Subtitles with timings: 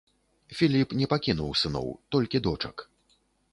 [0.59, 2.75] Філіп не пакінуў сыноў, толькі дочак.